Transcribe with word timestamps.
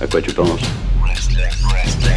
À 0.00 0.06
quoi 0.06 0.20
tu 0.20 0.32
penses 0.32 0.60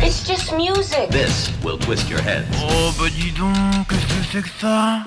It's 0.03 0.25
just 0.27 0.53
music. 0.55 1.09
This 1.11 1.51
will 1.63 1.77
twist 1.77 2.09
your 2.09 2.19
head. 2.21 2.43
Oh 2.61 2.91
bah 2.99 3.05
dis 3.09 3.31
donc, 3.31 3.87
qu'est-ce 3.89 4.05
que 4.05 4.23
c'est 4.31 4.41
que 4.41 4.49
ça 4.59 5.03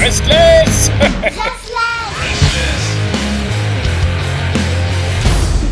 Restless 0.00 0.90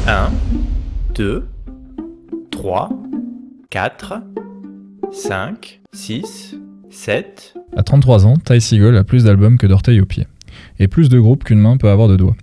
1, 0.06 0.30
2, 1.14 1.48
3, 2.50 2.90
4, 3.70 4.14
5, 5.12 5.80
6, 5.92 6.56
7. 6.90 7.54
À 7.76 7.82
33 7.82 8.26
ans, 8.26 8.36
Ty 8.36 8.60
Seagull 8.60 8.96
a 8.96 9.04
plus 9.04 9.24
d'albums 9.24 9.58
que 9.58 9.66
d'orteils 9.66 10.00
aux 10.00 10.06
pieds. 10.06 10.26
Et 10.78 10.88
plus 10.88 11.08
de 11.08 11.18
groupes 11.18 11.44
qu'une 11.44 11.60
main 11.60 11.76
peut 11.76 11.88
avoir 11.88 12.08
de 12.08 12.16
doigts. 12.16 12.36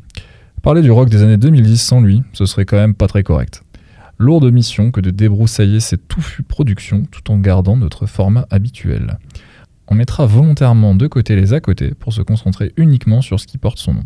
Parler 0.62 0.84
du 0.84 0.92
rock 0.92 1.10
des 1.10 1.24
années 1.24 1.38
2010 1.38 1.82
sans 1.82 2.02
lui, 2.02 2.22
ce 2.34 2.46
serait 2.46 2.66
quand 2.66 2.78
même 2.78 2.94
pas 2.94 3.08
très 3.08 3.24
correct. 3.24 3.64
Lourde 4.20 4.52
mission 4.52 4.92
que 4.92 5.02
de 5.02 5.10
débroussailler 5.10 5.80
ces 5.80 5.98
touffues 5.98 6.44
productions 6.44 7.04
tout 7.10 7.32
en 7.32 7.40
gardant 7.40 7.76
notre 7.76 8.06
format 8.06 8.46
habituel. 8.52 9.18
On 9.88 9.96
mettra 9.96 10.28
volontairement 10.28 10.94
de 10.94 11.08
côté 11.08 11.36
les 11.36 11.54
à 11.54 11.62
côté 11.62 11.96
pour 12.00 12.14
se 12.14 12.22
concentrer 12.22 12.74
uniquement 12.78 13.24
sur 13.24 13.40
ce 13.40 13.48
qui 13.48 13.58
porte 13.58 13.80
son 13.80 13.96
nom. 13.96 14.04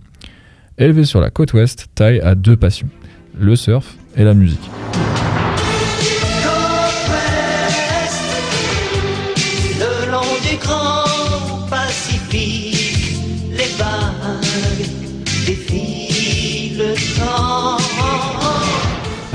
Élevé 0.78 1.04
sur 1.04 1.20
la 1.20 1.30
côte 1.30 1.52
ouest, 1.52 1.88
Ty 1.94 2.22
a 2.22 2.36
deux 2.36 2.56
passions, 2.56 2.90
le 3.38 3.58
surf 3.58 3.98
et 4.16 4.24
la 4.24 4.34
musique. 4.34 4.70
Le 9.78 10.10
long 10.10 10.22
du 10.50 10.56
grand 10.56 11.68
Pacifique, 11.70 12.65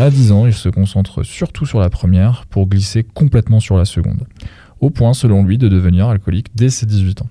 À 0.01 0.09
10 0.09 0.33
ans, 0.33 0.47
il 0.47 0.55
se 0.55 0.71
concentre 0.71 1.23
surtout 1.25 1.67
sur 1.67 1.79
la 1.79 1.91
première 1.91 2.47
pour 2.47 2.67
glisser 2.67 3.05
complètement 3.05 3.61
sur 3.61 3.77
la 3.77 3.85
seconde, 3.85 4.27
au 4.81 4.89
point 4.89 5.13
selon 5.13 5.45
lui 5.45 5.59
de 5.59 5.69
devenir 5.69 6.09
alcoolique 6.09 6.47
dès 6.55 6.71
ses 6.71 6.87
18 6.87 7.21
ans. 7.21 7.29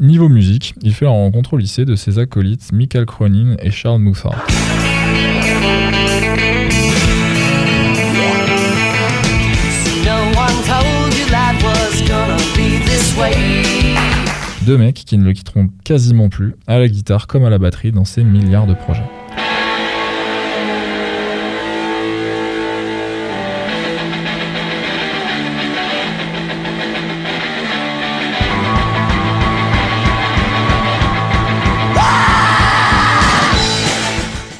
Niveau 0.00 0.28
musique, 0.28 0.74
il 0.82 0.92
fait 0.92 1.04
la 1.04 1.12
rencontre 1.12 1.52
au 1.52 1.58
lycée 1.58 1.84
de 1.84 1.94
ses 1.94 2.18
acolytes 2.18 2.72
Michael 2.72 3.06
Cronin 3.06 3.54
et 3.60 3.70
Charles 3.70 4.00
Mouffard. 4.00 4.44
Deux 14.66 14.78
mecs 14.78 14.96
qui 14.96 15.16
ne 15.16 15.22
le 15.22 15.32
quitteront 15.32 15.68
quasiment 15.84 16.28
plus, 16.28 16.56
à 16.66 16.80
la 16.80 16.88
guitare 16.88 17.28
comme 17.28 17.44
à 17.44 17.50
la 17.50 17.58
batterie, 17.58 17.92
dans 17.92 18.04
ses 18.04 18.24
milliards 18.24 18.66
de 18.66 18.74
projets. 18.74 19.06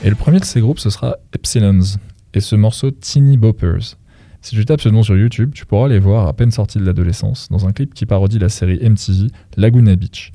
Et 0.05 0.11
le 0.11 0.17
premier 0.17 0.41
de 0.41 0.45
ces 0.45 0.61
groupes, 0.61 0.81
ce 0.81 0.91
sera 0.91 1.17
Epsilons, 1.33 1.99
et 2.35 2.41
ce 2.41 2.57
morceau 2.57 2.91
Teeny 2.91 3.37
Boppers. 3.37 3.97
Si 4.41 4.57
tu 4.57 4.65
tapes 4.65 4.81
ce 4.81 4.89
nom 4.89 5.05
sur 5.05 5.17
YouTube, 5.17 5.53
tu 5.55 5.65
pourras 5.65 5.87
les 5.87 6.01
voir 6.01 6.27
à 6.27 6.33
peine 6.33 6.51
sortis 6.51 6.79
de 6.79 6.85
l'adolescence, 6.85 7.49
dans 7.51 7.69
un 7.69 7.73
clip 7.73 7.95
qui 7.95 8.05
parodie 8.05 8.41
la 8.41 8.49
série 8.49 8.81
MTV 8.83 9.29
Laguna 9.57 9.95
Beach. 9.95 10.33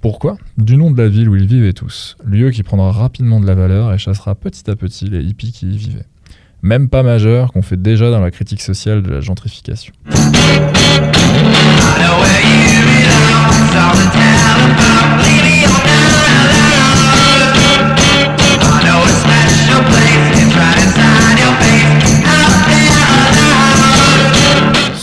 Pourquoi? 0.00 0.36
Du 0.58 0.76
nom 0.76 0.90
de 0.90 1.00
la 1.00 1.08
ville 1.08 1.28
où 1.28 1.36
ils 1.36 1.46
vivaient 1.46 1.72
tous, 1.72 2.16
lieu 2.24 2.50
qui 2.50 2.64
prendra 2.64 2.90
rapidement 2.90 3.38
de 3.38 3.46
la 3.46 3.54
valeur 3.54 3.92
et 3.92 3.98
chassera 3.98 4.34
petit 4.34 4.68
à 4.68 4.74
petit 4.74 5.04
les 5.04 5.22
hippies 5.22 5.52
qui 5.52 5.66
y 5.66 5.78
vivaient. 5.78 6.06
Même 6.62 6.88
pas 6.88 7.04
majeur 7.04 7.52
qu'on 7.52 7.62
fait 7.62 7.80
déjà 7.80 8.10
dans 8.10 8.20
la 8.20 8.32
critique 8.32 8.62
sociale 8.62 9.02
de 9.02 9.10
la 9.10 9.20
gentrification. 9.20 9.94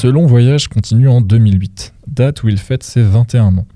Ce 0.01 0.07
long 0.07 0.25
voyage 0.25 0.67
continue 0.67 1.07
en 1.07 1.21
2008, 1.21 1.93
date 2.07 2.41
où 2.41 2.49
il 2.49 2.57
fête 2.57 2.81
ses 2.81 3.03
21 3.03 3.55
ans. 3.59 3.67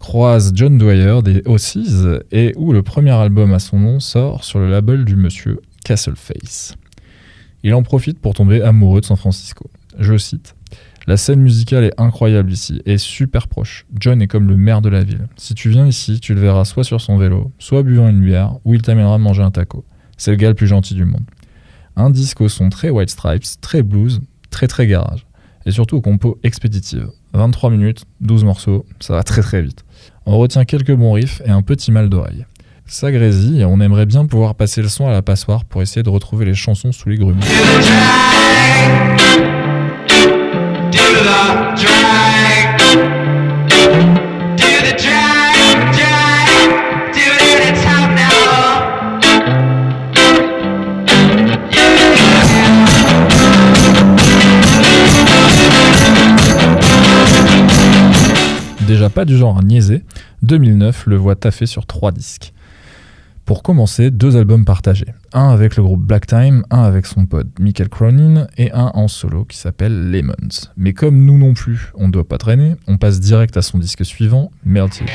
Croise 0.00 0.52
John 0.54 0.78
Dwyer 0.78 1.20
des 1.22 1.42
Ossies 1.44 2.06
et 2.32 2.54
où 2.56 2.72
le 2.72 2.82
premier 2.82 3.10
album 3.10 3.52
à 3.52 3.58
son 3.58 3.78
nom 3.78 4.00
sort 4.00 4.44
sur 4.44 4.60
le 4.60 4.70
label 4.70 5.04
du 5.04 5.14
monsieur 5.14 5.60
Castleface. 5.84 6.74
Il 7.64 7.74
en 7.74 7.82
profite 7.82 8.18
pour 8.18 8.32
tomber 8.32 8.62
amoureux 8.62 9.02
de 9.02 9.04
San 9.04 9.18
Francisco. 9.18 9.68
Je 9.98 10.16
cite 10.16 10.56
La 11.06 11.18
scène 11.18 11.40
musicale 11.40 11.84
est 11.84 12.00
incroyable 12.00 12.50
ici 12.50 12.80
et 12.86 12.96
super 12.96 13.46
proche. 13.46 13.84
John 14.00 14.22
est 14.22 14.26
comme 14.26 14.48
le 14.48 14.56
maire 14.56 14.80
de 14.80 14.88
la 14.88 15.04
ville. 15.04 15.28
Si 15.36 15.52
tu 15.52 15.68
viens 15.68 15.86
ici, 15.86 16.18
tu 16.18 16.32
le 16.32 16.40
verras 16.40 16.64
soit 16.64 16.84
sur 16.84 17.02
son 17.02 17.18
vélo, 17.18 17.52
soit 17.58 17.82
buvant 17.82 18.08
une 18.08 18.24
bière, 18.24 18.56
ou 18.64 18.72
il 18.72 18.80
t'amènera 18.80 19.18
manger 19.18 19.42
un 19.42 19.50
taco. 19.50 19.84
C'est 20.16 20.30
le 20.30 20.38
gars 20.38 20.48
le 20.48 20.54
plus 20.54 20.66
gentil 20.66 20.94
du 20.94 21.04
monde. 21.04 21.24
Un 21.94 22.08
disque 22.08 22.40
au 22.40 22.48
son 22.48 22.70
très 22.70 22.88
White 22.88 23.10
Stripes, 23.10 23.60
très 23.60 23.82
blues, 23.82 24.22
très 24.48 24.66
très 24.66 24.86
garage. 24.86 25.26
Et 25.66 25.70
surtout 25.70 25.96
aux 25.96 26.00
compos 26.00 26.38
expéditives. 26.42 27.08
23 27.32 27.70
minutes, 27.70 28.04
12 28.20 28.44
morceaux, 28.44 28.84
ça 29.00 29.14
va 29.14 29.22
très 29.22 29.42
très 29.42 29.62
vite. 29.62 29.84
On 30.26 30.38
retient 30.38 30.64
quelques 30.64 30.94
bons 30.94 31.12
riffs 31.12 31.42
et 31.44 31.50
un 31.50 31.62
petit 31.62 31.90
mal 31.90 32.08
d'oreille. 32.08 32.44
Ça 32.86 33.10
grésille 33.10 33.62
et 33.62 33.64
on 33.64 33.80
aimerait 33.80 34.06
bien 34.06 34.26
pouvoir 34.26 34.54
passer 34.54 34.82
le 34.82 34.88
son 34.88 35.08
à 35.08 35.12
la 35.12 35.22
passoire 35.22 35.64
pour 35.64 35.80
essayer 35.80 36.02
de 36.02 36.10
retrouver 36.10 36.44
les 36.44 36.54
chansons 36.54 36.92
sous 36.92 37.08
les 37.08 37.16
grumeaux. 37.16 37.40
Déjà 58.94 59.10
pas 59.10 59.24
du 59.24 59.36
genre 59.36 59.58
à 59.58 59.62
niaiser, 59.62 60.04
2009 60.42 61.06
le 61.06 61.16
voit 61.16 61.34
taffer 61.34 61.66
sur 61.66 61.84
trois 61.84 62.12
disques. 62.12 62.52
Pour 63.44 63.64
commencer, 63.64 64.12
deux 64.12 64.36
albums 64.36 64.64
partagés. 64.64 65.12
Un 65.32 65.48
avec 65.48 65.74
le 65.74 65.82
groupe 65.82 66.00
Black 66.00 66.28
Time, 66.28 66.62
un 66.70 66.84
avec 66.84 67.06
son 67.06 67.26
pote 67.26 67.48
Michael 67.58 67.88
Cronin 67.88 68.46
et 68.56 68.70
un 68.70 68.92
en 68.94 69.08
solo 69.08 69.46
qui 69.46 69.56
s'appelle 69.58 70.12
Lemons. 70.12 70.68
Mais 70.76 70.92
comme 70.92 71.24
nous 71.24 71.36
non 71.36 71.54
plus, 71.54 71.90
on 71.96 72.06
ne 72.06 72.12
doit 72.12 72.28
pas 72.28 72.38
traîner, 72.38 72.76
on 72.86 72.96
passe 72.96 73.18
direct 73.18 73.56
à 73.56 73.62
son 73.62 73.78
disque 73.78 74.04
suivant, 74.04 74.52
Melted. 74.64 75.08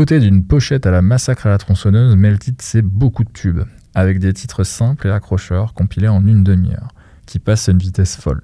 Doté 0.00 0.18
d'une 0.18 0.46
pochette 0.46 0.86
à 0.86 0.90
la 0.90 1.02
massacre 1.02 1.46
à 1.46 1.50
la 1.50 1.58
tronçonneuse, 1.58 2.16
Melted 2.16 2.54
c'est 2.62 2.80
beaucoup 2.80 3.22
de 3.22 3.28
tubes, 3.28 3.64
avec 3.94 4.18
des 4.18 4.32
titres 4.32 4.64
simples 4.64 5.08
et 5.08 5.10
accrocheurs 5.10 5.74
compilés 5.74 6.08
en 6.08 6.26
une 6.26 6.42
demi-heure, 6.42 6.88
qui 7.26 7.38
passent 7.38 7.68
à 7.68 7.72
une 7.72 7.78
vitesse 7.80 8.16
folle. 8.16 8.40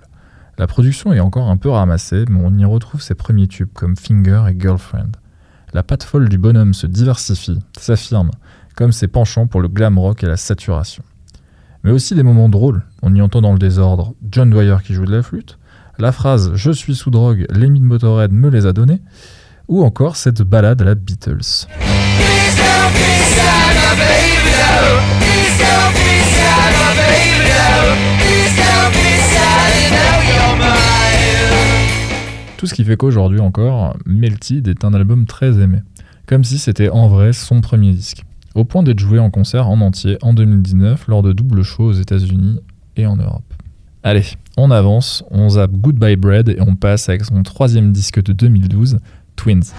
La 0.58 0.66
production 0.66 1.14
est 1.14 1.20
encore 1.20 1.48
un 1.48 1.56
peu 1.56 1.70
ramassée, 1.70 2.26
mais 2.28 2.42
on 2.44 2.58
y 2.58 2.66
retrouve 2.66 3.00
ses 3.00 3.14
premiers 3.14 3.46
tubes 3.46 3.72
comme 3.72 3.96
Finger 3.96 4.42
et 4.50 4.60
Girlfriend. 4.60 5.12
La 5.72 5.82
patte 5.82 6.02
folle 6.02 6.28
du 6.28 6.36
bonhomme 6.36 6.74
se 6.74 6.86
diversifie, 6.86 7.58
s'affirme, 7.78 8.32
comme 8.74 8.92
ses 8.92 9.08
penchants 9.08 9.46
pour 9.46 9.62
le 9.62 9.68
glam 9.68 9.98
rock 9.98 10.24
et 10.24 10.26
la 10.26 10.36
saturation. 10.36 11.04
Mais 11.84 11.90
aussi 11.90 12.14
des 12.14 12.22
moments 12.22 12.50
drôles, 12.50 12.82
on 13.00 13.14
y 13.14 13.22
entend 13.22 13.40
dans 13.40 13.54
le 13.54 13.58
désordre 13.58 14.14
John 14.30 14.50
Dwyer 14.50 14.76
qui 14.84 14.92
joue 14.92 15.06
de 15.06 15.16
la 15.16 15.22
flûte, 15.22 15.58
la 15.98 16.12
phrase 16.12 16.52
Je 16.54 16.70
suis 16.70 16.94
sous 16.94 17.10
drogue, 17.10 17.46
Lemmy 17.48 17.80
de 17.80 17.86
Motorhead 17.86 18.30
me 18.30 18.50
les 18.50 18.66
a 18.66 18.74
donnés, 18.74 19.00
ou 19.68 19.84
encore 19.84 20.16
cette 20.16 20.42
balade 20.42 20.82
à 20.82 20.84
la 20.84 20.94
Beatles. 20.94 21.66
Tout 32.56 32.66
ce 32.66 32.74
qui 32.74 32.84
fait 32.84 32.96
qu'aujourd'hui 32.96 33.40
encore, 33.40 33.96
Melted 34.06 34.68
est 34.68 34.84
un 34.84 34.94
album 34.94 35.26
très 35.26 35.60
aimé, 35.60 35.80
comme 36.26 36.42
si 36.42 36.58
c'était 36.58 36.88
en 36.88 37.08
vrai 37.08 37.32
son 37.32 37.60
premier 37.60 37.92
disque, 37.92 38.24
au 38.54 38.64
point 38.64 38.82
d'être 38.82 38.98
joué 38.98 39.18
en 39.18 39.30
concert 39.30 39.68
en 39.68 39.80
entier 39.80 40.16
en 40.22 40.32
2019 40.32 41.06
lors 41.08 41.22
de 41.22 41.32
double 41.32 41.62
shows 41.62 41.84
aux 41.84 41.92
États-Unis 41.92 42.60
et 42.96 43.06
en 43.06 43.16
Europe. 43.16 43.44
Allez, 44.02 44.24
on 44.56 44.70
avance, 44.70 45.24
on 45.30 45.50
zappe 45.50 45.72
Goodbye 45.72 46.16
Bread 46.16 46.48
et 46.48 46.60
on 46.60 46.76
passe 46.76 47.08
avec 47.08 47.24
son 47.24 47.42
troisième 47.42 47.92
disque 47.92 48.22
de 48.22 48.32
2012, 48.32 49.00
Twins. 49.36 49.72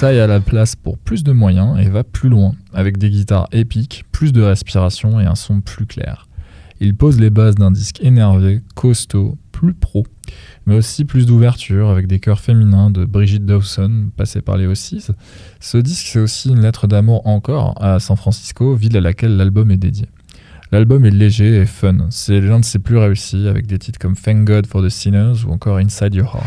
taille 0.00 0.18
à 0.18 0.26
la 0.26 0.40
place 0.40 0.76
pour 0.76 0.96
plus 0.96 1.22
de 1.24 1.32
moyens 1.32 1.78
et 1.78 1.90
va 1.90 2.04
plus 2.04 2.30
loin, 2.30 2.52
avec 2.72 2.96
des 2.96 3.10
guitares 3.10 3.48
épiques, 3.52 4.06
plus 4.12 4.32
de 4.32 4.40
respiration 4.40 5.20
et 5.20 5.26
un 5.26 5.34
son 5.34 5.60
plus 5.60 5.84
clair. 5.84 6.26
Il 6.80 6.96
pose 6.96 7.20
les 7.20 7.28
bases 7.28 7.56
d'un 7.56 7.70
disque 7.70 8.00
énervé, 8.02 8.62
costaud, 8.74 9.36
plus 9.52 9.74
pro, 9.74 10.06
mais 10.64 10.74
aussi 10.76 11.04
plus 11.04 11.26
d'ouverture 11.26 11.90
avec 11.90 12.06
des 12.06 12.18
chœurs 12.18 12.40
féminins 12.40 12.90
de 12.90 13.04
Brigitte 13.04 13.44
Dawson, 13.44 14.10
passée 14.16 14.40
par 14.40 14.56
les 14.56 14.66
Ossies. 14.66 15.06
Ce 15.60 15.76
disque, 15.76 16.06
c'est 16.06 16.20
aussi 16.20 16.48
une 16.48 16.62
lettre 16.62 16.86
d'amour 16.86 17.26
encore 17.26 17.74
à 17.82 18.00
San 18.00 18.16
Francisco, 18.16 18.74
ville 18.74 18.96
à 18.96 19.02
laquelle 19.02 19.36
l'album 19.36 19.70
est 19.70 19.76
dédié. 19.76 20.06
L'album 20.72 21.04
est 21.04 21.10
léger 21.10 21.56
et 21.60 21.66
fun, 21.66 22.06
c'est 22.08 22.40
l'un 22.40 22.60
de 22.60 22.64
ses 22.64 22.78
plus 22.78 22.96
réussis 22.96 23.46
avec 23.46 23.66
des 23.66 23.78
titres 23.78 23.98
comme 23.98 24.16
Thank 24.16 24.46
God 24.46 24.66
for 24.66 24.82
the 24.82 24.88
Sinners 24.88 25.44
ou 25.46 25.52
encore 25.52 25.76
Inside 25.76 26.14
Your 26.14 26.34
Heart. 26.34 26.46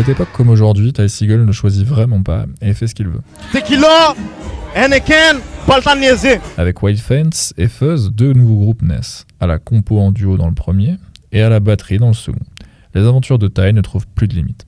Cette 0.00 0.08
époque 0.08 0.32
comme 0.32 0.48
aujourd'hui, 0.48 0.94
Ty 0.94 1.10
Seagull 1.10 1.44
ne 1.44 1.52
choisit 1.52 1.86
vraiment 1.86 2.22
pas 2.22 2.46
et 2.62 2.72
fait 2.72 2.86
ce 2.86 2.94
qu'il 2.94 3.08
veut. 3.08 3.20
Tequila, 3.52 4.14
Anakin, 4.74 5.40
pas 5.66 5.76
le 5.76 5.82
temps 5.82 5.94
de 5.94 6.00
niaiser. 6.00 6.40
Avec 6.56 6.82
Wild 6.82 6.98
Fence 6.98 7.52
et 7.58 7.68
Fuzz, 7.68 8.10
deux 8.10 8.32
nouveaux 8.32 8.60
groupes 8.60 8.80
naissent, 8.80 9.26
à 9.40 9.46
la 9.46 9.58
compo 9.58 9.98
en 9.98 10.10
duo 10.10 10.38
dans 10.38 10.48
le 10.48 10.54
premier 10.54 10.96
et 11.32 11.42
à 11.42 11.50
la 11.50 11.60
batterie 11.60 11.98
dans 11.98 12.08
le 12.08 12.14
second. 12.14 12.40
Les 12.94 13.02
aventures 13.02 13.38
de 13.38 13.46
Ty 13.46 13.74
ne 13.74 13.82
trouvent 13.82 14.06
plus 14.14 14.26
de 14.26 14.34
limite. 14.34 14.64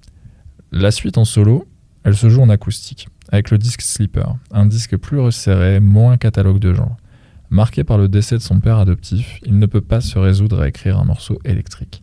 La 0.70 0.90
suite 0.90 1.16
en 1.16 1.24
solo, 1.24 1.66
elle 2.04 2.14
se 2.14 2.28
joue 2.28 2.42
en 2.42 2.50
acoustique, 2.50 3.08
avec 3.30 3.50
le 3.50 3.56
disque 3.56 3.80
Sleeper, 3.80 4.36
un 4.50 4.66
disque 4.66 4.98
plus 4.98 5.18
resserré, 5.18 5.80
moins 5.80 6.18
catalogue 6.18 6.58
de 6.58 6.74
genre. 6.74 6.98
Marqué 7.48 7.84
par 7.84 7.96
le 7.96 8.08
décès 8.08 8.36
de 8.36 8.42
son 8.42 8.60
père 8.60 8.76
adoptif, 8.76 9.40
il 9.46 9.58
ne 9.58 9.64
peut 9.64 9.80
pas 9.80 10.02
se 10.02 10.18
résoudre 10.18 10.60
à 10.60 10.68
écrire 10.68 10.98
un 10.98 11.04
morceau 11.04 11.38
électrique. 11.46 12.01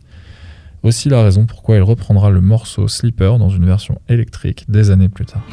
Aussi 0.81 1.09
la 1.09 1.21
raison 1.21 1.45
pourquoi 1.45 1.75
il 1.75 1.81
reprendra 1.81 2.29
le 2.29 2.39
morceau 2.39 2.87
Sleeper 2.87 3.37
dans 3.37 3.49
une 3.49 3.65
version 3.65 3.99
électrique 4.07 4.65
des 4.69 4.91
années 4.91 5.09
plus 5.09 5.25
tard. 5.25 5.43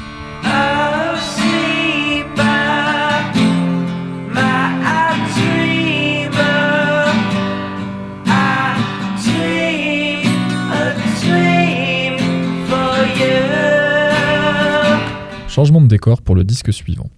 Changement 15.49 15.81
de 15.81 15.89
décor 15.89 16.23
pour 16.23 16.35
le 16.35 16.45
disque 16.45 16.73
suivant. 16.73 17.09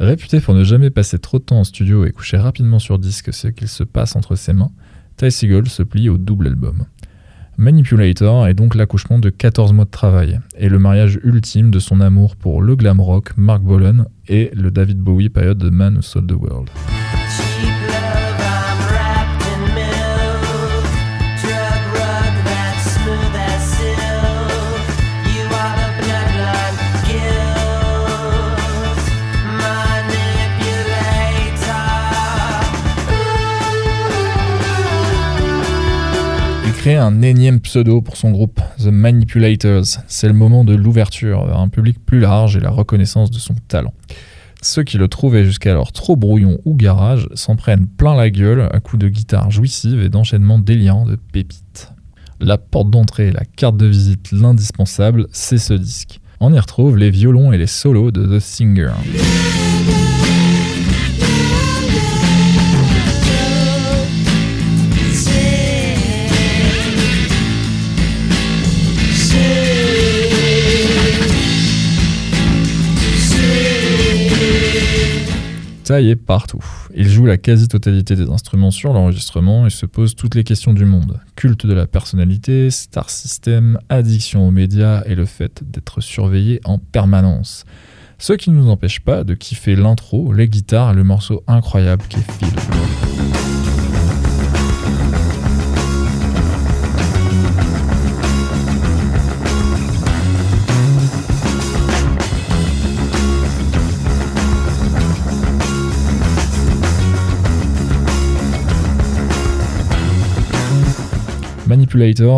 Réputé 0.00 0.40
pour 0.40 0.54
ne 0.54 0.64
jamais 0.64 0.90
passer 0.90 1.18
trop 1.18 1.38
de 1.38 1.44
temps 1.44 1.60
en 1.60 1.64
studio 1.64 2.06
et 2.06 2.10
coucher 2.10 2.38
rapidement 2.38 2.78
sur 2.78 2.98
disque 2.98 3.32
ce 3.32 3.48
qu'il 3.48 3.68
se 3.68 3.84
passe 3.84 4.16
entre 4.16 4.34
ses 4.34 4.52
mains, 4.52 4.72
Ty 5.16 5.30
se 5.30 5.82
plie 5.82 6.08
au 6.08 6.18
double 6.18 6.48
album. 6.48 6.84
Manipulator 7.58 8.46
est 8.46 8.54
donc 8.54 8.74
l'accouchement 8.74 9.18
de 9.18 9.30
14 9.30 9.72
mois 9.72 9.86
de 9.86 9.90
travail 9.90 10.40
et 10.58 10.68
le 10.68 10.78
mariage 10.78 11.18
ultime 11.24 11.70
de 11.70 11.78
son 11.78 12.00
amour 12.00 12.36
pour 12.36 12.60
le 12.60 12.76
glam 12.76 13.00
rock 13.00 13.32
Mark 13.38 13.62
Bolan 13.62 14.04
et 14.28 14.50
le 14.54 14.70
David 14.70 14.98
Bowie 14.98 15.30
période 15.30 15.58
de 15.58 15.70
Man 15.70 15.96
Who 15.96 16.02
Sold 16.02 16.28
the 16.28 16.34
World. 16.34 16.68
Un 36.94 37.20
énième 37.20 37.58
pseudo 37.58 38.00
pour 38.00 38.16
son 38.16 38.30
groupe, 38.30 38.60
The 38.78 38.86
Manipulators. 38.86 39.86
C'est 40.06 40.28
le 40.28 40.34
moment 40.34 40.64
de 40.64 40.72
l'ouverture 40.72 41.44
vers 41.44 41.58
un 41.58 41.68
public 41.68 41.98
plus 42.04 42.20
large 42.20 42.56
et 42.56 42.60
la 42.60 42.70
reconnaissance 42.70 43.32
de 43.32 43.40
son 43.40 43.54
talent. 43.66 43.92
Ceux 44.62 44.84
qui 44.84 44.96
le 44.96 45.08
trouvaient 45.08 45.44
jusqu'alors 45.44 45.90
trop 45.90 46.14
brouillon 46.14 46.58
ou 46.64 46.76
garage 46.76 47.28
s'en 47.34 47.56
prennent 47.56 47.88
plein 47.88 48.14
la 48.14 48.30
gueule 48.30 48.68
à 48.72 48.78
coups 48.78 49.00
de 49.02 49.08
guitare 49.08 49.50
jouissive 49.50 50.00
et 50.00 50.08
d'enchaînements 50.08 50.60
délirants 50.60 51.06
de 51.06 51.16
pépites. 51.16 51.90
La 52.38 52.56
porte 52.56 52.90
d'entrée, 52.90 53.32
la 53.32 53.44
carte 53.56 53.76
de 53.76 53.86
visite, 53.86 54.30
l'indispensable, 54.30 55.26
c'est 55.32 55.58
ce 55.58 55.74
disque. 55.74 56.20
On 56.38 56.52
y 56.54 56.58
retrouve 56.58 56.96
les 56.96 57.10
violons 57.10 57.52
et 57.52 57.58
les 57.58 57.66
solos 57.66 58.12
de 58.12 58.38
The 58.38 58.40
Singer. 58.40 58.92
Est 75.88 76.16
partout. 76.16 76.64
Il 76.96 77.08
joue 77.08 77.26
la 77.26 77.38
quasi-totalité 77.38 78.16
des 78.16 78.28
instruments 78.28 78.72
sur 78.72 78.92
l'enregistrement 78.92 79.66
et 79.66 79.70
se 79.70 79.86
pose 79.86 80.16
toutes 80.16 80.34
les 80.34 80.42
questions 80.42 80.72
du 80.74 80.84
monde. 80.84 81.20
Culte 81.36 81.64
de 81.64 81.72
la 81.74 81.86
personnalité, 81.86 82.72
star 82.72 83.08
system, 83.08 83.78
addiction 83.88 84.48
aux 84.48 84.50
médias 84.50 85.04
et 85.06 85.14
le 85.14 85.26
fait 85.26 85.62
d'être 85.64 86.00
surveillé 86.00 86.60
en 86.64 86.78
permanence. 86.78 87.64
Ce 88.18 88.32
qui 88.32 88.50
ne 88.50 88.56
nous 88.56 88.68
empêche 88.68 88.98
pas 88.98 89.22
de 89.22 89.34
kiffer 89.34 89.76
l'intro, 89.76 90.32
les 90.32 90.48
guitares 90.48 90.90
et 90.90 90.94
le 90.94 91.04
morceau 91.04 91.44
incroyable 91.46 92.02
qui 92.08 92.18
est 92.18 93.55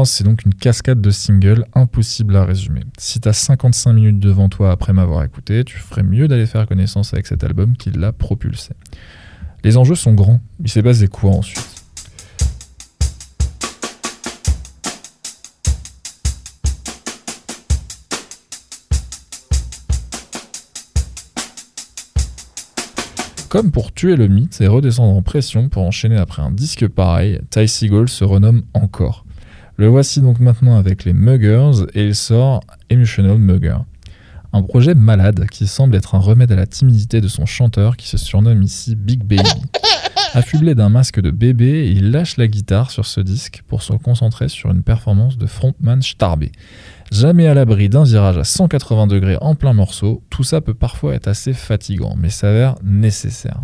C'est 0.04 0.22
donc 0.22 0.44
une 0.44 0.54
cascade 0.54 1.00
de 1.00 1.10
singles 1.10 1.64
impossible 1.74 2.36
à 2.36 2.44
résumer. 2.44 2.82
Si 2.96 3.18
t'as 3.18 3.32
55 3.32 3.92
minutes 3.92 4.20
devant 4.20 4.48
toi 4.48 4.70
après 4.70 4.92
m'avoir 4.92 5.24
écouté, 5.24 5.64
tu 5.64 5.78
ferais 5.78 6.04
mieux 6.04 6.28
d'aller 6.28 6.46
faire 6.46 6.64
connaissance 6.64 7.12
avec 7.12 7.26
cet 7.26 7.42
album 7.42 7.76
qui 7.76 7.90
l'a 7.90 8.12
propulsé. 8.12 8.74
Les 9.64 9.76
enjeux 9.76 9.96
sont 9.96 10.14
grands, 10.14 10.40
il 10.60 10.70
s'est 10.70 10.82
passé 10.84 11.08
quoi 11.08 11.32
ensuite? 11.32 11.84
Comme 23.48 23.72
pour 23.72 23.92
tuer 23.92 24.14
le 24.14 24.28
mythe 24.28 24.60
et 24.60 24.68
redescendre 24.68 25.16
en 25.16 25.22
pression 25.22 25.68
pour 25.68 25.82
enchaîner 25.82 26.16
après 26.16 26.42
un 26.42 26.52
disque 26.52 26.86
pareil, 26.86 27.40
Ty 27.50 27.66
Seagull 27.66 28.08
se 28.08 28.22
renomme 28.22 28.62
encore. 28.72 29.24
Le 29.80 29.86
voici 29.86 30.20
donc 30.20 30.40
maintenant 30.40 30.76
avec 30.76 31.04
les 31.04 31.12
Muggers 31.12 31.86
et 31.94 32.06
il 32.06 32.16
sort 32.16 32.64
Emotional 32.90 33.38
Mugger. 33.38 33.76
Un 34.52 34.62
projet 34.64 34.96
malade 34.96 35.46
qui 35.52 35.68
semble 35.68 35.94
être 35.94 36.16
un 36.16 36.18
remède 36.18 36.50
à 36.50 36.56
la 36.56 36.66
timidité 36.66 37.20
de 37.20 37.28
son 37.28 37.46
chanteur 37.46 37.96
qui 37.96 38.08
se 38.08 38.16
surnomme 38.16 38.64
ici 38.64 38.96
Big 38.96 39.22
Baby. 39.22 39.48
Affublé 40.34 40.74
d'un 40.74 40.88
masque 40.88 41.20
de 41.20 41.30
bébé, 41.30 41.92
il 41.94 42.10
lâche 42.10 42.38
la 42.38 42.48
guitare 42.48 42.90
sur 42.90 43.06
ce 43.06 43.20
disque 43.20 43.62
pour 43.68 43.82
se 43.82 43.92
concentrer 43.92 44.48
sur 44.48 44.72
une 44.72 44.82
performance 44.82 45.38
de 45.38 45.46
frontman 45.46 46.02
starbé. 46.02 46.50
Jamais 47.12 47.46
à 47.46 47.54
l'abri 47.54 47.88
d'un 47.88 48.02
virage 48.02 48.36
à 48.36 48.44
180 48.44 49.06
degrés 49.06 49.38
en 49.40 49.54
plein 49.54 49.74
morceau, 49.74 50.24
tout 50.28 50.42
ça 50.42 50.60
peut 50.60 50.74
parfois 50.74 51.14
être 51.14 51.28
assez 51.28 51.52
fatigant, 51.52 52.16
mais 52.18 52.30
s'avère 52.30 52.74
nécessaire. 52.82 53.60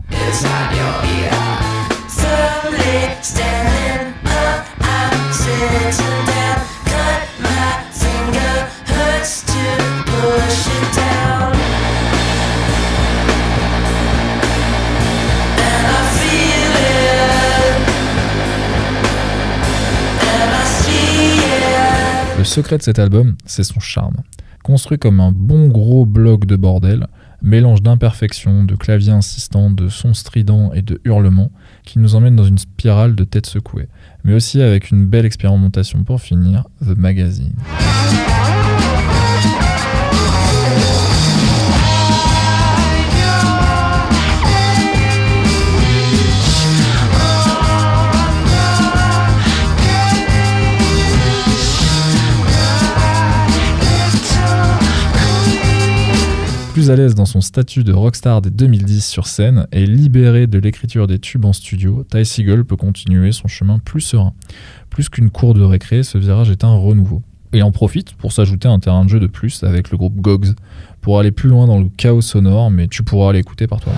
Le 22.44 22.46
secret 22.46 22.76
de 22.76 22.82
cet 22.82 22.98
album, 22.98 23.36
c'est 23.46 23.64
son 23.64 23.80
charme. 23.80 24.18
Construit 24.62 24.98
comme 24.98 25.18
un 25.18 25.32
bon 25.32 25.68
gros 25.68 26.04
bloc 26.04 26.44
de 26.44 26.56
bordel, 26.56 27.06
mélange 27.40 27.80
d'imperfections, 27.80 28.64
de 28.64 28.74
claviers 28.76 29.12
insistants, 29.12 29.70
de 29.70 29.88
sons 29.88 30.12
stridents 30.12 30.70
et 30.74 30.82
de 30.82 31.00
hurlements, 31.06 31.50
qui 31.86 31.98
nous 31.98 32.16
emmène 32.16 32.36
dans 32.36 32.44
une 32.44 32.58
spirale 32.58 33.14
de 33.14 33.24
têtes 33.24 33.46
secouées, 33.46 33.88
mais 34.24 34.34
aussi 34.34 34.60
avec 34.60 34.90
une 34.90 35.06
belle 35.06 35.24
expérimentation 35.24 36.04
pour 36.04 36.20
finir, 36.20 36.64
The 36.82 36.98
Magazine. 36.98 37.54
Plus 56.84 56.90
à 56.90 56.96
l'aise 56.96 57.14
dans 57.14 57.24
son 57.24 57.40
statut 57.40 57.82
de 57.82 57.94
rockstar 57.94 58.42
des 58.42 58.50
2010 58.50 59.06
sur 59.06 59.26
scène 59.26 59.66
et 59.72 59.86
libéré 59.86 60.46
de 60.46 60.58
l'écriture 60.58 61.06
des 61.06 61.18
tubes 61.18 61.46
en 61.46 61.54
studio, 61.54 62.04
Ty 62.10 62.26
Segall 62.26 62.66
peut 62.66 62.76
continuer 62.76 63.32
son 63.32 63.48
chemin 63.48 63.78
plus 63.78 64.02
serein. 64.02 64.34
Plus 64.90 65.08
qu'une 65.08 65.30
cour 65.30 65.54
de 65.54 65.62
récré, 65.62 66.02
ce 66.02 66.18
virage 66.18 66.50
est 66.50 66.62
un 66.62 66.76
renouveau. 66.76 67.22
Et 67.54 67.62
en 67.62 67.72
profite 67.72 68.12
pour 68.12 68.32
s'ajouter 68.32 68.68
un 68.68 68.80
terrain 68.80 69.06
de 69.06 69.08
jeu 69.08 69.18
de 69.18 69.26
plus 69.26 69.64
avec 69.64 69.90
le 69.92 69.96
groupe 69.96 70.20
Gogs, 70.20 70.52
pour 71.00 71.18
aller 71.18 71.30
plus 71.30 71.48
loin 71.48 71.66
dans 71.66 71.78
le 71.78 71.88
chaos 71.96 72.20
sonore, 72.20 72.70
mais 72.70 72.86
tu 72.86 73.02
pourras 73.02 73.32
l'écouter 73.32 73.66
par 73.66 73.80
toi. 73.80 73.94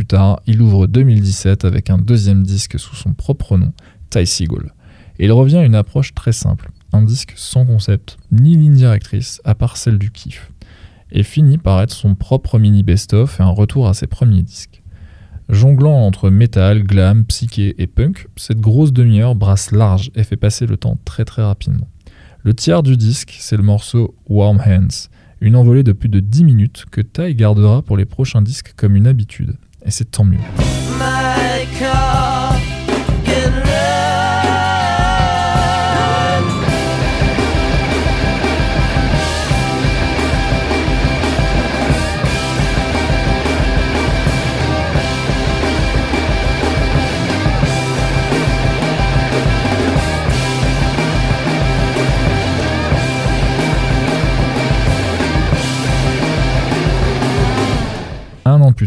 Plus 0.00 0.06
tard, 0.06 0.40
il 0.46 0.62
ouvre 0.62 0.86
2017 0.86 1.66
avec 1.66 1.90
un 1.90 1.98
deuxième 1.98 2.42
disque 2.42 2.78
sous 2.78 2.96
son 2.96 3.12
propre 3.12 3.58
nom, 3.58 3.74
Ty 4.08 4.26
Segall. 4.26 4.72
Et 5.18 5.26
il 5.26 5.32
revient 5.32 5.58
à 5.58 5.64
une 5.66 5.74
approche 5.74 6.14
très 6.14 6.32
simple, 6.32 6.70
un 6.94 7.02
disque 7.02 7.34
sans 7.36 7.66
concept, 7.66 8.16
ni 8.32 8.56
ligne 8.56 8.72
directrice, 8.72 9.42
à 9.44 9.54
part 9.54 9.76
celle 9.76 9.98
du 9.98 10.10
kiff. 10.10 10.52
Et 11.12 11.22
finit 11.22 11.58
par 11.58 11.82
être 11.82 11.92
son 11.92 12.14
propre 12.14 12.58
mini 12.58 12.82
best-of 12.82 13.40
et 13.40 13.42
un 13.42 13.50
retour 13.50 13.88
à 13.88 13.92
ses 13.92 14.06
premiers 14.06 14.40
disques. 14.40 14.82
Jonglant 15.50 16.06
entre 16.06 16.30
métal, 16.30 16.82
glam, 16.82 17.26
psyché 17.26 17.74
et 17.76 17.86
punk, 17.86 18.26
cette 18.36 18.60
grosse 18.60 18.94
demi-heure 18.94 19.34
brasse 19.34 19.70
large 19.70 20.10
et 20.14 20.24
fait 20.24 20.38
passer 20.38 20.64
le 20.64 20.78
temps 20.78 20.96
très 21.04 21.26
très 21.26 21.42
rapidement. 21.42 21.88
Le 22.42 22.54
tiers 22.54 22.82
du 22.82 22.96
disque, 22.96 23.36
c'est 23.38 23.58
le 23.58 23.62
morceau 23.62 24.14
Warm 24.30 24.62
Hands, 24.66 25.10
une 25.42 25.56
envolée 25.56 25.82
de 25.82 25.92
plus 25.92 26.08
de 26.08 26.20
10 26.20 26.44
minutes 26.44 26.84
que 26.90 27.02
Ty 27.02 27.34
gardera 27.34 27.82
pour 27.82 27.98
les 27.98 28.06
prochains 28.06 28.40
disques 28.40 28.72
comme 28.76 28.96
une 28.96 29.06
habitude. 29.06 29.58
Et 29.84 29.90
c'est 29.90 30.10
tant 30.10 30.24
mieux. 30.24 30.38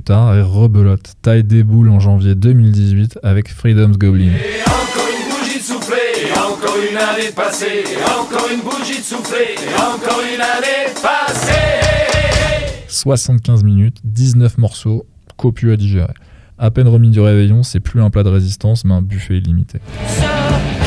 Tard, 0.03 0.35
et 0.35 0.41
rebelote, 0.41 1.13
Ty 1.21 1.43
déboule 1.43 1.89
en 1.89 1.99
janvier 1.99 2.35
2018 2.35 3.19
avec 3.23 3.49
Freedom's 3.49 3.97
Goblin. 3.97 4.31
Et 4.33 4.61
encore 4.61 5.07
une 5.09 5.29
bougie 5.29 5.59
de 5.59 5.63
soufflé, 5.63 5.97
et 6.27 6.31
encore 6.37 6.75
une 6.77 6.97
année 6.97 7.29
de 7.29 7.33
passée, 7.33 7.83
et 7.85 8.03
encore 8.03 8.47
une 8.53 8.61
bougie 8.61 8.99
de 8.99 9.03
soufflé, 9.03 9.55
et 9.55 9.73
encore 9.75 10.21
une 10.21 10.41
année 10.41 10.93
passée. 11.01 11.53
75 12.87 13.63
minutes, 13.63 13.97
19 14.03 14.57
morceaux, 14.57 15.05
copieux 15.37 15.73
à 15.73 15.77
digérer. 15.77 16.13
À 16.57 16.69
peine 16.71 16.87
remis 16.87 17.09
du 17.09 17.19
réveillon, 17.19 17.63
c'est 17.63 17.79
plus 17.79 18.01
un 18.01 18.09
plat 18.09 18.23
de 18.23 18.29
résistance, 18.29 18.85
mais 18.85 18.93
un 18.93 19.01
buffet 19.01 19.37
illimité. 19.37 19.79
So 20.07 20.82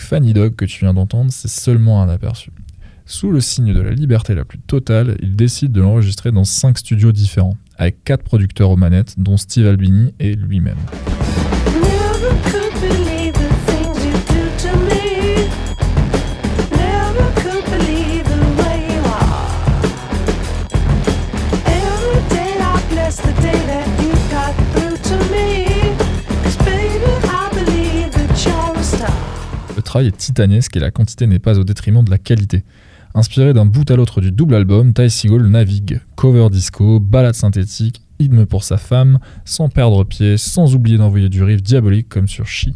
Fanny 0.00 0.32
Dog 0.32 0.56
que 0.56 0.64
tu 0.64 0.80
viens 0.80 0.94
d'entendre, 0.94 1.30
c'est 1.32 1.48
seulement 1.48 2.02
un 2.02 2.08
aperçu. 2.08 2.50
Sous 3.06 3.30
le 3.30 3.40
signe 3.40 3.74
de 3.74 3.80
la 3.80 3.90
liberté 3.90 4.34
la 4.34 4.44
plus 4.44 4.58
totale, 4.58 5.16
il 5.20 5.36
décide 5.36 5.72
de 5.72 5.82
l'enregistrer 5.82 6.32
dans 6.32 6.44
5 6.44 6.78
studios 6.78 7.12
différents, 7.12 7.56
avec 7.76 8.02
4 8.04 8.22
producteurs 8.22 8.70
aux 8.70 8.76
manettes, 8.76 9.14
dont 9.18 9.36
Steve 9.36 9.66
Albini 9.66 10.14
et 10.20 10.34
lui-même. 10.34 10.78
Travail 29.94 30.08
est 30.08 30.16
titanesque 30.16 30.76
et 30.76 30.80
la 30.80 30.90
quantité 30.90 31.28
n'est 31.28 31.38
pas 31.38 31.56
au 31.56 31.62
détriment 31.62 32.02
de 32.02 32.10
la 32.10 32.18
qualité. 32.18 32.64
Inspiré 33.14 33.54
d'un 33.54 33.64
bout 33.64 33.88
à 33.92 33.94
l'autre 33.94 34.20
du 34.20 34.32
double 34.32 34.56
album, 34.56 34.92
Ty 34.92 35.08
Segall 35.08 35.46
navigue. 35.46 36.00
Cover 36.16 36.50
disco, 36.50 36.98
balade 36.98 37.36
synthétique, 37.36 38.02
hymne 38.18 38.44
pour 38.44 38.64
sa 38.64 38.76
femme, 38.76 39.20
sans 39.44 39.68
perdre 39.68 40.02
pied, 40.02 40.36
sans 40.36 40.74
oublier 40.74 40.98
d'envoyer 40.98 41.28
du 41.28 41.44
riff 41.44 41.62
diabolique 41.62 42.08
comme 42.08 42.26
sur 42.26 42.48
She. 42.48 42.70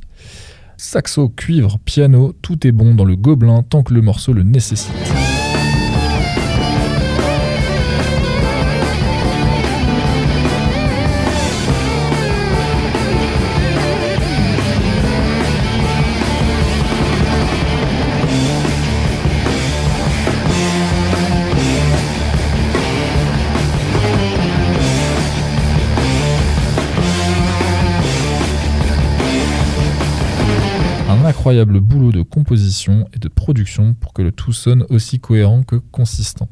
Saxo, 0.77 1.29
cuivre, 1.29 1.81
piano, 1.85 2.37
tout 2.41 2.65
est 2.65 2.73
bon 2.73 2.95
dans 2.95 3.05
le 3.05 3.17
gobelin 3.17 3.65
tant 3.69 3.83
que 3.83 3.95
le 3.95 4.01
morceau 4.01 4.33
le 4.33 4.45
nécessite. 4.45 4.93
Incroyable 31.49 31.81
boulot 31.81 32.13
de 32.13 32.21
composition 32.21 33.09
et 33.15 33.19
de 33.19 33.29
production 33.29 33.95
pour 33.95 34.13
que 34.13 34.21
le 34.21 34.33
tout 34.33 34.53
sonne 34.53 34.85
aussi 34.91 35.19
cohérent 35.19 35.63
que 35.63 35.77
consistant. 35.77 36.47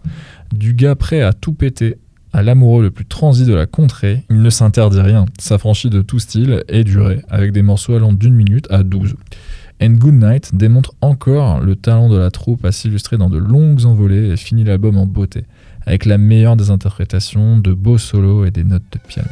Du 0.55 0.73
gars 0.73 0.95
prêt 0.95 1.21
à 1.21 1.35
tout 1.35 1.53
péter 1.53 1.99
à 2.33 2.43
l'amoureux 2.43 2.83
le 2.83 2.91
plus 2.91 3.05
transi 3.05 3.45
de 3.45 3.53
la 3.53 3.67
contrée, 3.67 4.25
il 4.31 4.41
ne 4.41 4.49
s'interdit 4.49 5.03
rien, 5.03 5.27
s'affranchit 5.39 5.91
de 5.91 6.01
tout 6.01 6.19
style 6.19 6.65
et 6.69 6.83
durée, 6.83 7.21
avec 7.29 7.53
des 7.53 7.61
morceaux 7.61 7.95
allant 7.95 8.15
d'une 8.15 8.33
minute 8.33 8.67
à 8.71 8.85
12. 8.85 9.17
And 9.83 9.91
Good 9.91 10.15
Night 10.15 10.55
démontre 10.55 10.95
encore 11.03 11.61
le 11.61 11.77
talent 11.77 12.09
de 12.09 12.17
la 12.17 12.31
troupe 12.31 12.65
à 12.65 12.73
s'illustrer 12.73 13.19
dans 13.19 13.29
de 13.29 13.37
longues 13.37 13.85
envolées 13.85 14.31
et 14.31 14.37
finit 14.39 14.65
l'album 14.65 14.97
en 14.97 15.05
beauté, 15.05 15.45
avec 15.85 16.07
la 16.07 16.17
meilleure 16.17 16.57
des 16.57 16.71
interprétations, 16.71 17.59
de 17.59 17.75
beaux 17.75 17.99
solos 17.99 18.47
et 18.47 18.51
des 18.51 18.65
notes 18.65 18.85
de 18.93 18.99
piano. 19.07 19.29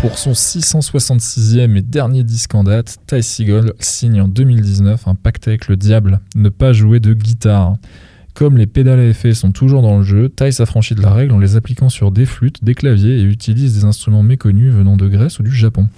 Pour 0.00 0.16
son 0.16 0.30
666e 0.30 1.76
et 1.76 1.82
dernier 1.82 2.22
disque 2.22 2.54
en 2.54 2.62
date, 2.62 2.98
Ty 3.08 3.20
Segall 3.20 3.72
signe 3.80 4.20
en 4.20 4.28
2019 4.28 5.08
un 5.08 5.16
pacte 5.16 5.48
avec 5.48 5.66
le 5.66 5.76
diable, 5.76 6.20
ne 6.36 6.50
pas 6.50 6.72
jouer 6.72 7.00
de 7.00 7.14
guitare. 7.14 7.74
Comme 8.32 8.56
les 8.56 8.68
pédales 8.68 9.00
à 9.00 9.04
effet 9.04 9.34
sont 9.34 9.50
toujours 9.50 9.82
dans 9.82 9.98
le 9.98 10.04
jeu, 10.04 10.28
Ty 10.28 10.52
s'affranchit 10.52 10.94
de 10.94 11.02
la 11.02 11.12
règle 11.12 11.32
en 11.32 11.40
les 11.40 11.56
appliquant 11.56 11.88
sur 11.88 12.12
des 12.12 12.26
flûtes, 12.26 12.62
des 12.62 12.76
claviers 12.76 13.18
et 13.18 13.24
utilise 13.24 13.74
des 13.74 13.84
instruments 13.84 14.22
méconnus 14.22 14.72
venant 14.72 14.96
de 14.96 15.08
Grèce 15.08 15.40
ou 15.40 15.42
du 15.42 15.52
Japon. 15.52 15.88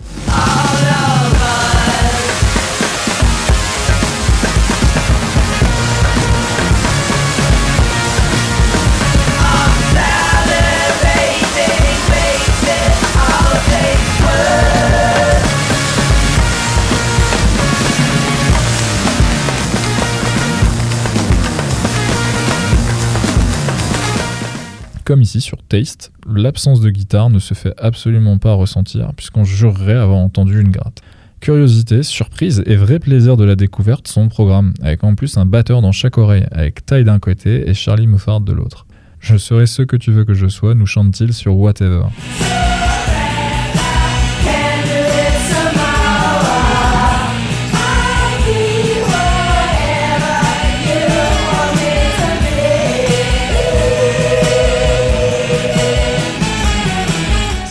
Comme 25.11 25.23
ici 25.23 25.41
sur 25.41 25.59
Taste, 25.65 26.13
l'absence 26.33 26.81
de 26.81 26.89
guitare 26.89 27.31
ne 27.31 27.41
se 27.41 27.53
fait 27.53 27.75
absolument 27.79 28.39
pas 28.39 28.53
ressentir 28.53 29.11
puisqu'on 29.17 29.43
jurerait 29.43 29.97
avoir 29.97 30.19
entendu 30.19 30.61
une 30.61 30.71
gratte. 30.71 31.03
Curiosité, 31.41 32.05
surprise 32.05 32.63
et 32.65 32.77
vrai 32.77 33.01
plaisir 33.01 33.37
de 33.37 33.43
la 33.43 33.57
découverte 33.57 34.07
sont 34.07 34.27
au 34.27 34.29
programme, 34.29 34.73
avec 34.81 35.03
en 35.03 35.17
plus 35.17 35.37
un 35.37 35.47
batteur 35.47 35.83
dans 35.83 35.91
chaque 35.91 36.17
oreille, 36.17 36.47
avec 36.53 36.87
Ty 36.87 37.03
d'un 37.03 37.19
côté 37.19 37.69
et 37.69 37.75
Charlie 37.75 38.07
Moffard 38.07 38.41
de 38.41 38.53
l'autre. 38.53 38.87
Je 39.19 39.37
serai 39.37 39.67
ce 39.67 39.83
que 39.83 39.97
tu 39.97 40.13
veux 40.13 40.25
que 40.25 40.35
je 40.35 40.47
sois, 40.47 40.77
nous 40.77 40.87
chante-t-il 40.87 41.33
sur 41.33 41.57
Whatever. 41.57 42.05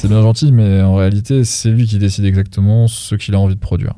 Bien 0.10 0.22
gentil, 0.24 0.51
mais 0.51 0.82
en 0.82 0.96
réalité, 0.96 1.44
c'est 1.44 1.70
lui 1.70 1.86
qui 1.86 2.00
décide 2.00 2.25
exactement 2.25 2.88
ce 2.88 3.16
qu'il 3.16 3.36
a 3.36 3.39
envie 3.39 3.56
de 3.56 3.60
produire. 3.60 3.94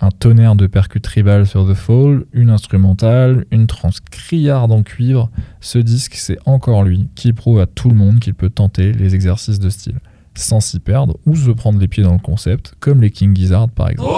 Un 0.00 0.10
tonnerre 0.10 0.54
de 0.54 0.66
percus 0.66 1.02
tribal 1.02 1.46
sur 1.46 1.68
The 1.68 1.74
Fall, 1.74 2.24
une 2.32 2.50
instrumentale, 2.50 3.44
une 3.50 3.66
trance 3.66 4.00
criarde 4.00 4.72
en 4.72 4.82
cuivre. 4.82 5.28
Ce 5.60 5.78
disque, 5.78 6.14
c'est 6.14 6.38
encore 6.46 6.84
lui 6.84 7.08
qui 7.16 7.32
prouve 7.32 7.60
à 7.60 7.66
tout 7.66 7.90
le 7.90 7.96
monde 7.96 8.20
qu'il 8.20 8.34
peut 8.34 8.48
tenter 8.48 8.92
les 8.92 9.14
exercices 9.14 9.58
de 9.58 9.68
style, 9.68 9.98
sans 10.34 10.60
s'y 10.60 10.78
perdre 10.78 11.18
ou 11.26 11.34
se 11.34 11.50
prendre 11.50 11.78
les 11.80 11.88
pieds 11.88 12.04
dans 12.04 12.14
le 12.14 12.20
concept, 12.20 12.74
comme 12.78 13.02
les 13.02 13.10
King 13.10 13.36
Gizzard 13.36 13.68
par 13.68 13.90
exemple. 13.90 14.08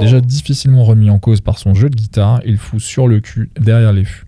Déjà 0.00 0.20
difficilement 0.20 0.84
remis 0.84 1.10
en 1.10 1.20
cause 1.20 1.40
par 1.40 1.58
son 1.58 1.74
jeu 1.74 1.88
de 1.88 1.96
guitare, 1.96 2.40
il 2.44 2.58
fout 2.58 2.80
sur 2.80 3.06
le 3.06 3.20
cul 3.20 3.50
derrière 3.58 3.92
les 3.92 4.04
fûts. 4.04 4.26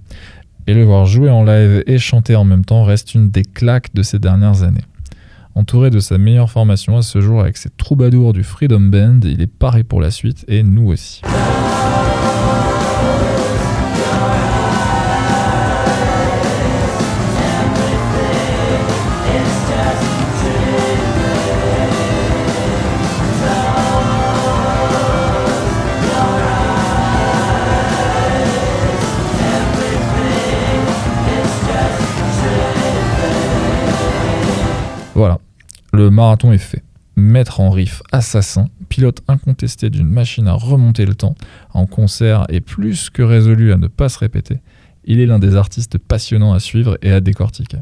Et 0.66 0.73
le 0.73 0.85
voir 0.85 1.04
jouer 1.04 1.28
en 1.28 1.45
live 1.45 1.83
et 1.87 1.99
chanter 1.99 2.37
en 2.37 2.45
même 2.45 2.64
temps 2.64 2.85
reste 2.85 3.14
une 3.14 3.31
des 3.31 3.43
claques 3.43 3.93
de 3.93 4.02
ces 4.02 4.19
dernières 4.19 4.62
années. 4.62 4.85
Entouré 5.56 5.90
de 5.90 6.00
sa 6.00 6.18
meilleure 6.18 6.50
formation 6.50 6.96
à 6.96 7.02
ce 7.02 7.20
jour 7.20 7.40
avec 7.40 7.56
ses 7.56 7.70
troubadours 7.70 8.32
du 8.32 8.42
Freedom 8.42 8.80
Band, 8.80 9.20
il 9.23 9.40
est 9.40 9.46
paré 9.46 9.84
pour 9.84 10.00
la 10.00 10.11
suite 10.11 10.44
et 10.49 10.64
nous 10.64 10.88
aussi. 10.88 11.23
Marathon 36.34 36.52
est 36.52 36.58
fait. 36.58 36.82
Maître 37.14 37.60
en 37.60 37.70
riff 37.70 38.02
assassin, 38.10 38.66
pilote 38.88 39.23
incontesté 39.28 39.88
d'une 39.88 40.08
machine 40.08 40.49
à 40.49 40.54
remonter 40.54 41.06
le 41.06 41.14
temps, 41.14 41.36
en 41.73 41.86
concert 41.86 42.44
et 42.49 42.60
plus 42.60 43.08
que 43.08 43.23
résolu 43.23 43.73
à 43.73 43.76
ne 43.76 43.86
pas 43.86 44.08
se 44.08 44.18
répéter, 44.18 44.58
il 45.04 45.20
est 45.20 45.26
l'un 45.26 45.38
des 45.38 45.54
artistes 45.54 45.97
passionnants 45.97 46.52
à 46.52 46.58
suivre 46.58 46.99
et 47.02 47.12
à 47.12 47.20
décortiquer. 47.20 47.78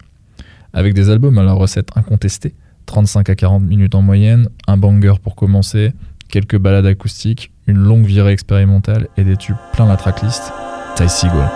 Avec 0.74 0.92
des 0.92 1.08
albums 1.08 1.38
à 1.38 1.42
la 1.44 1.54
recette 1.54 1.88
incontestée, 1.96 2.54
35 2.84 3.30
à 3.30 3.34
40 3.34 3.62
minutes 3.62 3.94
en 3.94 4.02
moyenne, 4.02 4.48
un 4.66 4.76
banger 4.76 5.14
pour 5.22 5.34
commencer, 5.34 5.92
quelques 6.28 6.58
balades 6.58 6.84
acoustiques, 6.84 7.52
une 7.66 7.78
longue 7.78 8.04
virée 8.04 8.32
expérimentale 8.32 9.08
et 9.16 9.24
des 9.24 9.38
tubes 9.38 9.56
plein 9.72 9.86
la 9.86 9.96
tracklist, 9.96 10.52
Ty 10.94 11.08
Segall. 11.08 11.48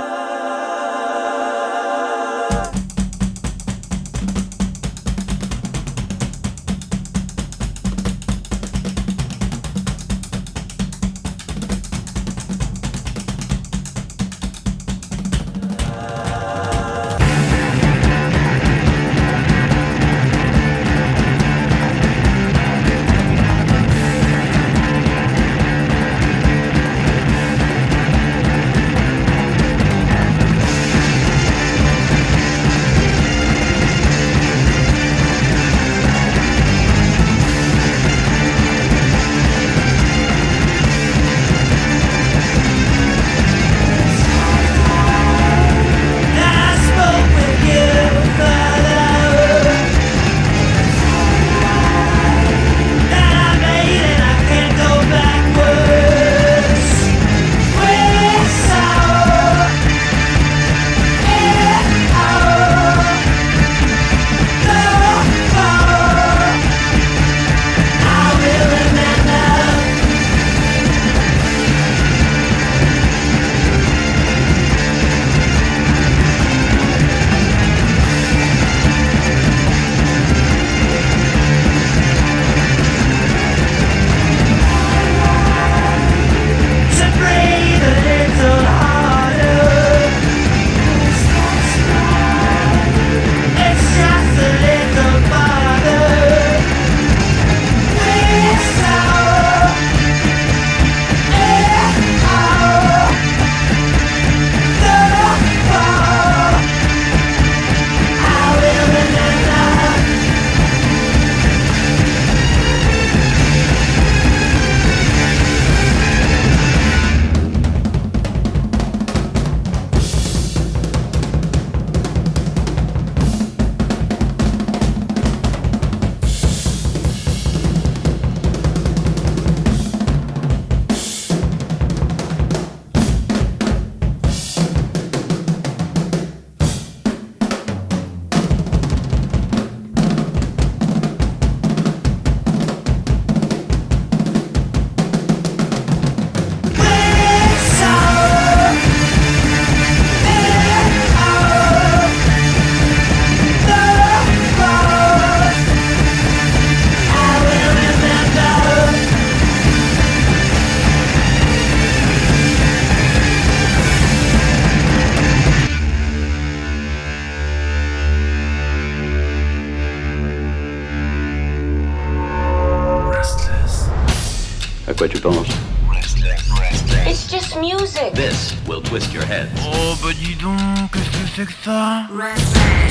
Twist 178.86 179.12
your 179.12 179.24
head. 179.24 179.48
Oh 179.62 179.96
bah 180.02 180.12
dis 180.14 180.34
donc, 180.36 180.58
qu'est-ce 180.92 181.10
que 181.10 181.28
c'est 181.34 181.46
que 181.46 181.52
ça? 181.64 182.06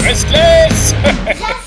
Restless 0.02 0.94